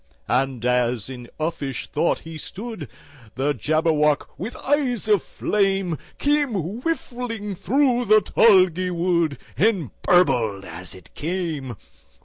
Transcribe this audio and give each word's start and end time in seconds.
And 0.27 0.65
as 0.65 1.09
in 1.11 1.29
uffish 1.39 1.85
thought 1.87 2.17
he 2.21 2.35
stood, 2.35 2.87
The 3.35 3.53
Jabberwock, 3.53 4.29
with 4.35 4.55
eyes 4.55 5.07
of 5.07 5.21
flame, 5.21 5.99
Came 6.17 6.55
whiffling 6.81 7.53
through 7.53 8.05
the 8.05 8.21
tulgey 8.21 8.89
wood, 8.89 9.37
And 9.57 9.91
burbled 10.01 10.65
as 10.65 10.95
it 10.95 11.13
came! 11.13 11.75